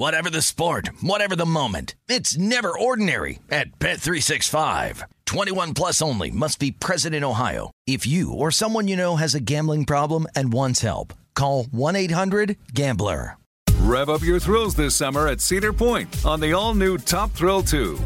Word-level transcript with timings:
Whatever 0.00 0.30
the 0.30 0.40
sport, 0.40 0.88
whatever 1.02 1.36
the 1.36 1.44
moment. 1.44 1.94
It's 2.08 2.38
never 2.38 2.72
ordinary 2.72 3.40
at 3.50 3.78
Bet365. 3.78 5.02
21 5.26 5.74
plus 5.74 6.00
only 6.00 6.30
must 6.30 6.58
be 6.58 6.70
present 6.70 7.14
in 7.14 7.22
Ohio. 7.22 7.70
If 7.86 8.06
you 8.06 8.32
or 8.32 8.50
someone 8.50 8.88
you 8.88 8.96
know 8.96 9.16
has 9.16 9.34
a 9.34 9.40
gambling 9.42 9.84
problem 9.84 10.26
and 10.34 10.54
wants 10.54 10.80
help, 10.80 11.12
call 11.34 11.64
1-800-GAMBLER. 11.64 13.36
Rev 13.80 14.08
up 14.08 14.22
your 14.22 14.40
thrills 14.40 14.74
this 14.74 14.94
summer 14.94 15.28
at 15.28 15.42
Cedar 15.42 15.74
Point 15.74 16.24
on 16.24 16.40
the 16.40 16.54
all 16.54 16.74
new 16.74 16.96
Top 16.96 17.32
Thrill 17.32 17.62
2. 17.62 17.98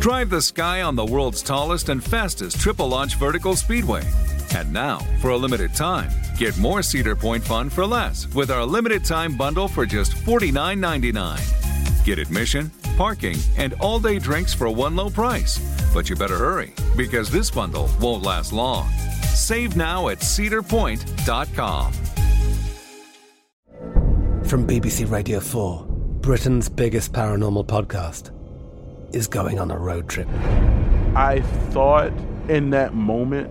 Drive 0.00 0.30
the 0.30 0.40
sky 0.40 0.80
on 0.80 0.96
the 0.96 1.04
world's 1.04 1.42
tallest 1.42 1.90
and 1.90 2.02
fastest 2.02 2.60
triple 2.60 2.88
launch 2.88 3.16
vertical 3.16 3.56
speedway. 3.56 4.08
And 4.54 4.72
now, 4.72 4.98
for 5.20 5.30
a 5.30 5.36
limited 5.36 5.74
time, 5.74 6.10
get 6.36 6.56
more 6.58 6.82
Cedar 6.82 7.16
Point 7.16 7.42
fun 7.42 7.70
for 7.70 7.86
less 7.86 8.32
with 8.34 8.50
our 8.50 8.64
limited 8.64 9.04
time 9.04 9.36
bundle 9.36 9.66
for 9.66 9.86
just 9.86 10.12
$49.99. 10.12 12.04
Get 12.04 12.18
admission, 12.18 12.70
parking, 12.96 13.36
and 13.56 13.74
all 13.80 13.98
day 13.98 14.18
drinks 14.18 14.52
for 14.52 14.70
one 14.70 14.94
low 14.94 15.08
price. 15.08 15.58
But 15.94 16.10
you 16.10 16.16
better 16.16 16.36
hurry 16.36 16.72
because 16.96 17.30
this 17.30 17.50
bundle 17.50 17.88
won't 18.00 18.22
last 18.22 18.52
long. 18.52 18.88
Save 19.34 19.76
now 19.76 20.08
at 20.08 20.18
cedarpoint.com. 20.18 21.92
From 24.44 24.66
BBC 24.66 25.10
Radio 25.10 25.40
4, 25.40 25.86
Britain's 26.20 26.68
biggest 26.68 27.12
paranormal 27.12 27.66
podcast 27.66 28.30
is 29.14 29.26
going 29.26 29.58
on 29.58 29.70
a 29.70 29.78
road 29.78 30.08
trip. 30.08 30.28
I 31.14 31.40
thought 31.70 32.12
in 32.48 32.70
that 32.70 32.92
moment, 32.94 33.50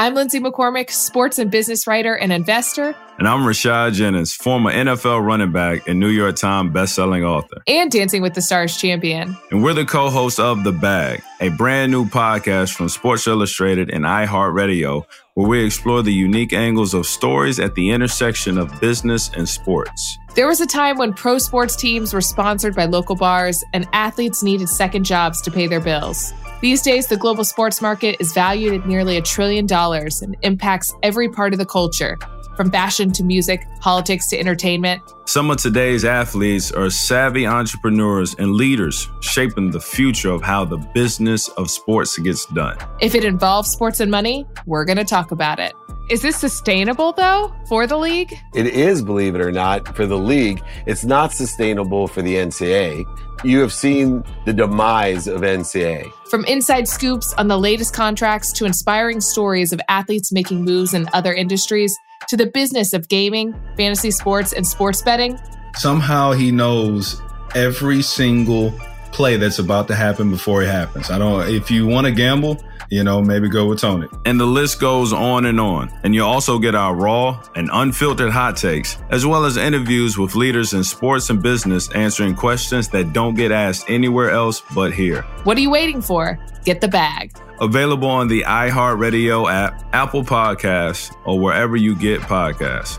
I'm 0.00 0.14
Lindsay 0.14 0.40
McCormick, 0.40 0.90
sports 0.90 1.38
and 1.38 1.50
business 1.50 1.86
writer 1.86 2.16
and 2.16 2.32
investor, 2.32 2.96
And 3.18 3.28
I'm 3.28 3.40
Rashad 3.40 3.92
Jennings, 3.92 4.32
former 4.32 4.72
NFL 4.72 5.22
running 5.22 5.52
back 5.52 5.86
and 5.86 6.00
New 6.00 6.08
York 6.08 6.36
Times 6.36 6.72
bestselling 6.72 7.22
author. 7.22 7.62
and 7.66 7.90
Dancing 7.90 8.22
with 8.22 8.32
the 8.32 8.40
Stars 8.40 8.78
champion. 8.78 9.36
And 9.50 9.62
we're 9.62 9.74
the 9.74 9.84
co-hosts 9.84 10.38
of 10.38 10.64
The 10.64 10.72
Bag, 10.72 11.22
a 11.42 11.50
brand 11.50 11.92
new 11.92 12.06
podcast 12.06 12.72
from 12.72 12.88
Sports 12.88 13.26
Illustrated 13.26 13.90
and 13.90 14.06
iHeartRadio, 14.06 15.04
where 15.34 15.46
we 15.46 15.62
explore 15.66 16.02
the 16.02 16.14
unique 16.14 16.54
angles 16.54 16.94
of 16.94 17.04
stories 17.04 17.60
at 17.60 17.74
the 17.74 17.90
intersection 17.90 18.56
of 18.56 18.80
business 18.80 19.30
and 19.36 19.46
sports. 19.46 20.16
There 20.34 20.46
was 20.46 20.62
a 20.62 20.66
time 20.66 20.96
when 20.96 21.12
pro 21.12 21.36
sports 21.36 21.76
teams 21.76 22.14
were 22.14 22.22
sponsored 22.22 22.74
by 22.74 22.86
local 22.86 23.16
bars 23.16 23.62
and 23.74 23.86
athletes 23.92 24.42
needed 24.42 24.70
second 24.70 25.04
jobs 25.04 25.42
to 25.42 25.50
pay 25.50 25.66
their 25.66 25.78
bills. 25.78 26.32
These 26.60 26.82
days, 26.82 27.06
the 27.06 27.16
global 27.16 27.44
sports 27.44 27.80
market 27.80 28.16
is 28.20 28.34
valued 28.34 28.74
at 28.74 28.86
nearly 28.86 29.16
a 29.16 29.22
trillion 29.22 29.64
dollars 29.64 30.20
and 30.20 30.36
impacts 30.42 30.94
every 31.02 31.26
part 31.26 31.54
of 31.54 31.58
the 31.58 31.64
culture, 31.64 32.18
from 32.54 32.70
fashion 32.70 33.12
to 33.12 33.24
music, 33.24 33.66
politics 33.80 34.28
to 34.28 34.38
entertainment. 34.38 35.00
Some 35.24 35.50
of 35.50 35.56
today's 35.56 36.04
athletes 36.04 36.70
are 36.70 36.90
savvy 36.90 37.46
entrepreneurs 37.46 38.34
and 38.34 38.52
leaders 38.52 39.08
shaping 39.22 39.70
the 39.70 39.80
future 39.80 40.30
of 40.30 40.42
how 40.42 40.66
the 40.66 40.76
business 40.76 41.48
of 41.48 41.70
sports 41.70 42.18
gets 42.18 42.44
done. 42.46 42.76
If 43.00 43.14
it 43.14 43.24
involves 43.24 43.70
sports 43.70 43.98
and 43.98 44.10
money, 44.10 44.44
we're 44.66 44.84
going 44.84 44.98
to 44.98 45.04
talk 45.04 45.30
about 45.30 45.60
it. 45.60 45.72
Is 46.10 46.22
this 46.22 46.36
sustainable, 46.36 47.12
though, 47.12 47.54
for 47.68 47.86
the 47.86 47.96
league? 47.96 48.34
It 48.52 48.66
is, 48.66 49.00
believe 49.00 49.36
it 49.36 49.40
or 49.40 49.52
not, 49.52 49.94
for 49.94 50.06
the 50.06 50.18
league. 50.18 50.60
It's 50.84 51.04
not 51.04 51.32
sustainable 51.32 52.08
for 52.08 52.20
the 52.20 52.34
NCAA. 52.34 53.06
You 53.42 53.60
have 53.60 53.72
seen 53.72 54.22
the 54.44 54.52
demise 54.52 55.26
of 55.26 55.40
NCAA. 55.40 56.12
From 56.28 56.44
inside 56.44 56.86
scoops 56.86 57.32
on 57.34 57.48
the 57.48 57.58
latest 57.58 57.94
contracts 57.94 58.52
to 58.52 58.66
inspiring 58.66 59.20
stories 59.20 59.72
of 59.72 59.80
athletes 59.88 60.30
making 60.30 60.62
moves 60.62 60.92
in 60.92 61.08
other 61.14 61.32
industries 61.32 61.96
to 62.28 62.36
the 62.36 62.46
business 62.46 62.92
of 62.92 63.08
gaming, 63.08 63.54
fantasy 63.76 64.10
sports, 64.10 64.52
and 64.52 64.66
sports 64.66 65.00
betting, 65.02 65.40
somehow 65.76 66.32
he 66.32 66.50
knows 66.50 67.20
every 67.54 68.02
single 68.02 68.72
play 69.12 69.36
that's 69.36 69.58
about 69.58 69.88
to 69.88 69.94
happen 69.94 70.30
before 70.30 70.62
it 70.62 70.68
happens. 70.68 71.10
I 71.10 71.18
don't 71.18 71.48
if 71.48 71.70
you 71.70 71.86
want 71.86 72.06
to 72.06 72.12
gamble, 72.12 72.62
you 72.90 73.04
know, 73.04 73.22
maybe 73.22 73.48
go 73.48 73.66
with 73.66 73.80
Tony. 73.80 74.08
And 74.24 74.38
the 74.38 74.46
list 74.46 74.80
goes 74.80 75.12
on 75.12 75.46
and 75.46 75.60
on. 75.60 75.90
And 76.02 76.14
you'll 76.14 76.28
also 76.28 76.58
get 76.58 76.74
our 76.74 76.94
raw 76.94 77.42
and 77.54 77.70
unfiltered 77.72 78.32
hot 78.32 78.56
takes, 78.56 78.98
as 79.10 79.24
well 79.24 79.44
as 79.44 79.56
interviews 79.56 80.18
with 80.18 80.34
leaders 80.34 80.72
in 80.72 80.84
sports 80.84 81.30
and 81.30 81.42
business 81.42 81.90
answering 81.92 82.34
questions 82.34 82.88
that 82.88 83.12
don't 83.12 83.34
get 83.34 83.52
asked 83.52 83.88
anywhere 83.88 84.30
else 84.30 84.62
but 84.74 84.92
here. 84.92 85.22
what 85.44 85.56
are 85.56 85.60
you 85.60 85.70
waiting 85.70 86.02
for? 86.02 86.38
Get 86.64 86.80
the 86.80 86.88
bag. 86.88 87.32
Available 87.60 88.08
on 88.08 88.28
the 88.28 88.42
iHeartRadio 88.42 89.50
app, 89.50 89.84
Apple 89.92 90.24
Podcasts, 90.24 91.14
or 91.24 91.38
wherever 91.38 91.76
you 91.76 91.94
get 91.94 92.20
podcasts. 92.22 92.98